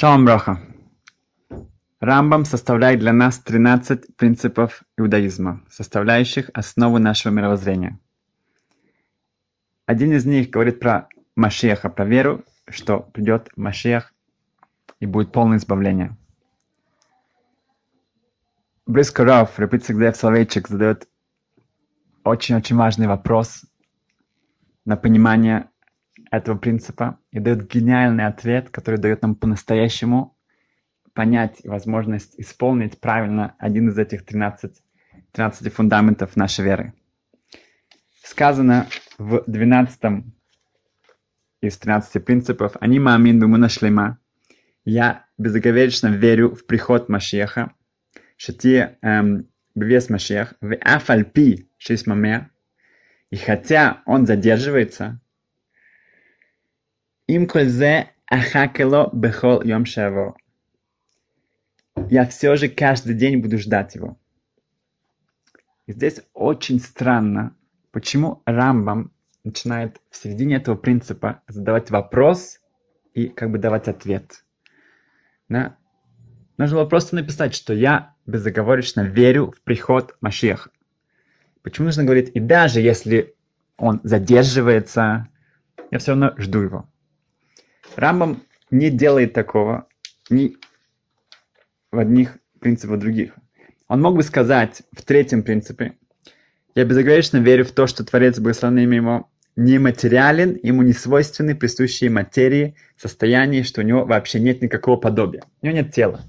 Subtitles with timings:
[0.00, 0.60] Шалом Броха.
[1.98, 7.98] Рамбам составляет для нас 13 принципов иудаизма, составляющих основу нашего мировоззрения.
[9.86, 14.14] Один из них говорит про Машеха, про веру, что придет Машех
[15.00, 16.16] и будет полное избавление.
[18.86, 21.08] Брискоров, Репицик Соловейчик, задает
[22.22, 23.64] очень-очень важный вопрос
[24.84, 25.68] на понимание
[26.30, 30.36] этого принципа и дает гениальный ответ, который дает нам по-настоящему
[31.14, 34.72] понять возможность исполнить правильно один из этих 13,
[35.32, 36.92] 13 фундаментов нашей веры.
[38.22, 38.86] Сказано
[39.18, 40.24] в 12
[41.60, 44.18] из 13 принципов «Они маамин бимуна шлема»
[44.84, 47.72] «Я безоговорочно верю в приход Машеха,
[48.36, 52.50] шати эм, бевес Машех, в афальпи шисмамер,
[53.30, 55.20] и хотя он задерживается,
[57.28, 60.36] им кользе ахакело бехол йом шаво.
[62.10, 64.18] Я все же каждый день буду ждать его.
[65.86, 67.54] И здесь очень странно,
[67.92, 69.12] почему Рамбам
[69.44, 72.60] начинает в середине этого принципа задавать вопрос
[73.14, 74.44] и как бы давать ответ.
[75.48, 75.76] Да?
[76.56, 80.70] Нужно было просто написать, что я безоговорочно верю в приход Машеха.
[81.62, 83.34] Почему нужно говорить, и даже если
[83.76, 85.28] он задерживается,
[85.90, 86.88] я все равно жду его.
[87.96, 89.86] Рамбам не делает такого
[90.30, 90.56] ни
[91.90, 93.34] в одних принципах других.
[93.88, 95.94] Он мог бы сказать в третьем принципе,
[96.74, 102.08] я безоговорочно верю в то, что Творец благословенный имя его нематериален, ему не свойственны присущие
[102.08, 105.42] материи, состояние, что у него вообще нет никакого подобия.
[105.60, 106.20] У него нет тела.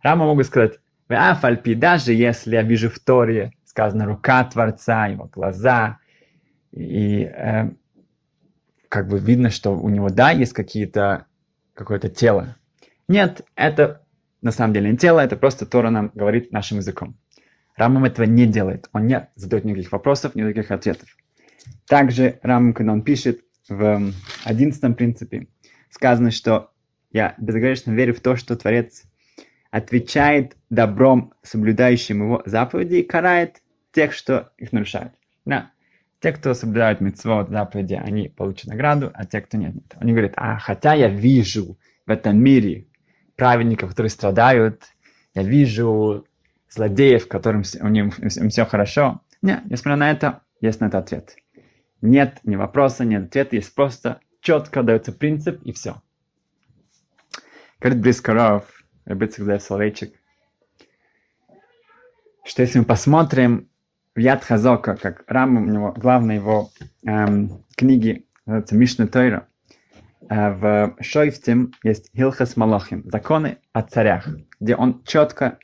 [0.00, 5.24] Рама могу сказать, в Афальпи, даже если я вижу в Торе, сказано рука Творца, его
[5.24, 5.98] глаза,
[6.70, 7.70] и э,
[8.88, 11.26] как бы видно, что у него, да, есть какие-то,
[11.74, 12.56] какое-то тело.
[13.06, 14.02] Нет, это
[14.42, 17.16] на самом деле не тело, это просто Тора нам говорит нашим языком.
[17.76, 18.88] Рамам этого не делает.
[18.92, 21.08] Он не задает никаких вопросов, никаких ответов.
[21.86, 24.12] Также Рамам, когда он пишет в
[24.44, 25.46] одиннадцатом принципе,
[25.90, 26.72] сказано, что
[27.12, 29.04] я безоговорочно верю в то, что Творец
[29.70, 33.62] отвечает добром соблюдающим его заповеди и карает
[33.92, 35.12] тех, что их нарушают.
[35.44, 35.70] Да.
[36.20, 39.94] Те, кто соблюдают митцвот, заповеди, они получат награду, а те, кто нет, нет.
[40.00, 42.88] Они говорят, а хотя я вижу в этом мире
[43.36, 44.82] праведников, которые страдают,
[45.34, 46.26] я вижу
[46.68, 49.20] злодеев, которым у них им все хорошо.
[49.42, 51.36] Нет, несмотря на это, есть на это ответ.
[52.00, 56.02] Нет ни вопроса, нет ответа, есть просто четко дается принцип и все.
[57.80, 58.64] Говорит Брискаров,
[59.04, 60.14] Рабицик Соловейчик,
[62.44, 63.67] что если мы посмотрим
[64.18, 66.70] в Яд Хазока, как Рам, у него главной его
[67.06, 69.46] эм, книги, называется Мишна Тойра,
[70.28, 75.60] э, в Шойфтим есть Хилхас Малохим, законы о царях, где он четко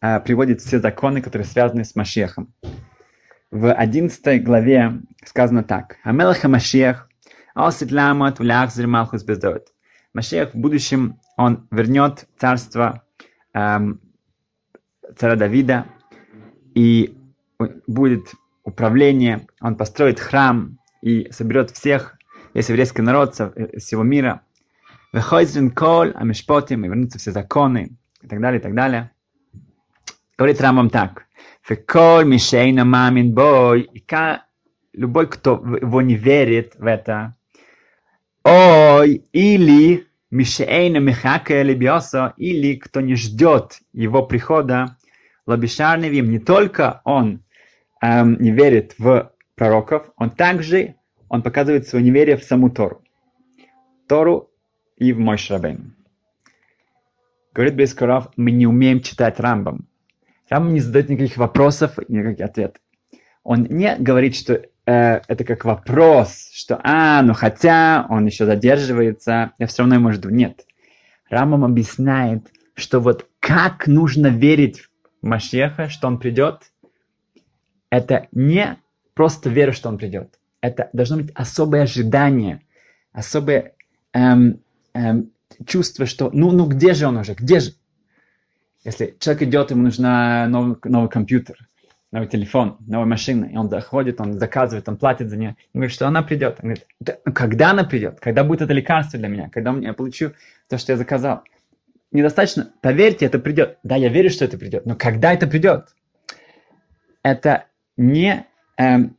[0.00, 2.54] э, приводит все законы, которые связаны с Машехом.
[3.50, 5.98] В 11 главе сказано так.
[6.02, 7.10] Амелаха Машех,
[7.54, 9.66] Аосит Ламот, Влахзир Малхус Бездот.
[10.14, 13.02] Машех в будущем, он вернет царство
[13.52, 14.00] эм,
[15.14, 15.84] царя Давида,
[16.74, 17.17] и
[17.86, 22.16] будет управление, он построит храм и соберет всех,
[22.54, 24.42] весь еврейский народ со э, всего мира.
[25.12, 29.10] Выходит кол, а мешпотим, и вернутся все законы, и так далее, и так далее.
[30.36, 31.26] Говорит Рамбам так.
[31.62, 33.82] Фекол мишейна мамин бой.
[33.92, 34.04] И
[34.92, 37.36] любой, кто его не верит в это,
[38.44, 44.96] ой, или мишейна михака либиоса, или кто не ждет его прихода,
[45.46, 47.42] лабишарневим, не только он
[48.02, 50.94] эм, не верит в пророков, он также
[51.28, 53.02] он показывает свое неверие в саму Тору.
[54.08, 54.50] Тору
[54.96, 55.94] и в мой Шрабейн.
[57.52, 59.88] Говорит Бескуров, мы не умеем читать Рамбам.
[60.48, 62.80] Рамбам не задает никаких вопросов, никаких ответов.
[63.42, 69.52] Он не говорит, что э, это как вопрос, что, а, ну хотя он еще задерживается,
[69.58, 70.30] я все равно ему жду.
[70.30, 70.66] Нет.
[71.28, 74.82] Рамбам объясняет, что вот как нужно верить
[75.20, 76.70] в Машеха, что он придет,
[77.90, 78.78] это не
[79.14, 80.38] просто вера, что он придет.
[80.60, 82.62] Это должно быть особое ожидание,
[83.12, 83.74] особое
[84.12, 84.60] эм,
[84.94, 85.30] эм,
[85.66, 87.72] чувство, что ну, ну где же он уже, где же?
[88.84, 90.04] Если человек идет, ему нужен
[90.50, 91.56] новый, новый компьютер,
[92.10, 95.92] новый телефон, новая машина, и он заходит, он заказывает, он платит за нее, и говорит,
[95.92, 96.58] что она придет.
[96.62, 96.86] Он говорит,
[97.24, 98.20] ну, когда она придет?
[98.20, 99.50] Когда будет это лекарство для меня?
[99.50, 100.32] Когда я получу
[100.68, 101.42] то, что я заказал?
[102.10, 103.78] Недостаточно, поверьте, это придет.
[103.82, 105.88] Да, я верю, что это придет, но когда это придет?
[107.22, 107.66] Это
[107.98, 108.46] не
[108.78, 109.16] эм,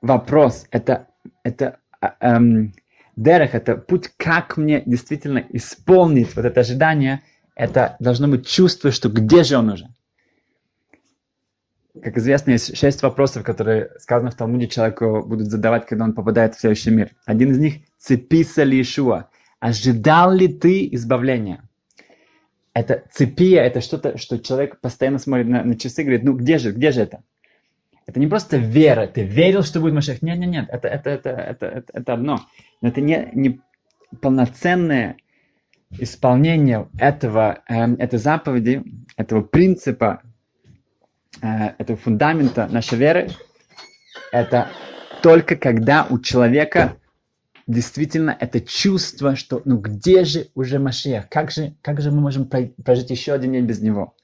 [0.00, 1.08] вопрос, это,
[1.42, 1.78] это
[2.20, 2.72] эм,
[3.16, 7.22] Дерех– это путь, как мне действительно исполнить вот это ожидание.
[7.54, 9.88] Это должно быть чувство, что где же он уже.
[12.02, 16.54] Как известно, есть шесть вопросов, которые сказано в Талмуде человеку будут задавать, когда он попадает
[16.54, 17.10] в следующий мир.
[17.26, 19.28] Один из них– цеписа ли Ишуа?
[19.60, 21.68] Ожидал ли ты избавления?
[22.72, 26.56] Это цепия, это что-то, что человек постоянно смотрит на, на часы и говорит, ну где
[26.56, 27.22] же, где же это?
[28.12, 30.20] Это не просто вера, ты верил, что будет Машех.
[30.20, 32.40] Нет, нет, нет, это, это, это, это, это, это одно.
[32.82, 33.62] Но это не, не
[34.20, 35.16] полноценное
[35.92, 38.82] исполнение этого, э, этой заповеди,
[39.16, 40.20] этого принципа,
[41.40, 43.30] э, этого фундамента нашей веры.
[44.30, 44.68] Это
[45.22, 46.98] только когда у человека
[47.66, 52.46] действительно это чувство, что ну где же уже Машех, как же, как же мы можем
[52.46, 54.14] прожить еще один день без него.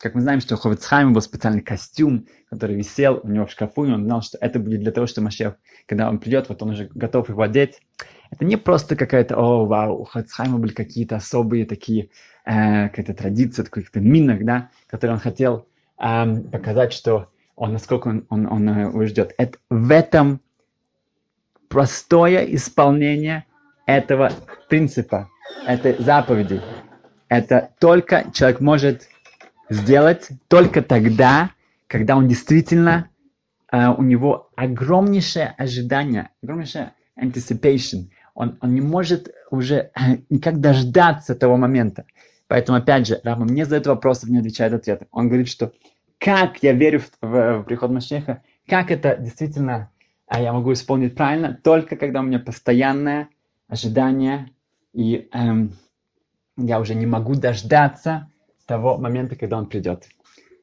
[0.00, 3.84] Как мы знаем, что у Ховецхайма был специальный костюм, который висел у него в шкафу,
[3.84, 6.70] и он знал, что это будет для того, что Машех, когда он придет, вот он
[6.70, 7.82] уже готов его одеть.
[8.30, 12.08] Это не просто какая-то, о, вау, у Ховецхайма были какие-то особые такие,
[12.46, 15.66] э, какая-то традиция, каких-то минок, да, которые он хотел
[15.98, 19.34] э, показать, что он, насколько он, он, он, его ждет.
[19.36, 20.40] Это, в этом
[21.68, 23.44] простое исполнение
[23.84, 24.32] этого
[24.70, 25.28] принципа,
[25.66, 26.62] этой заповеди.
[27.28, 29.02] Это только человек может
[29.70, 31.52] сделать только тогда,
[31.86, 33.08] когда он действительно,
[33.72, 38.10] uh, у него огромнейшее ожидание, огромнейшее anticipation.
[38.34, 39.90] Он, он не может уже
[40.28, 42.04] никак дождаться того момента.
[42.48, 45.06] Поэтому, опять же, Рама мне задает вопросы, мне отвечает ответы.
[45.12, 45.72] Он говорит, что
[46.18, 49.90] как я верю в, в, в приход Машеха, как это действительно
[50.30, 53.28] а я могу исполнить правильно только когда у меня постоянное
[53.66, 54.50] ожидание,
[54.92, 55.72] и эм,
[56.56, 58.28] я уже не могу дождаться
[58.70, 60.08] того момента, когда он придет.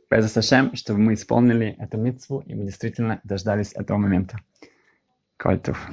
[0.09, 4.39] Без Сашем, чтобы мы исполнили эту митцву, и мы действительно дождались этого момента.
[5.35, 5.91] Кольтов.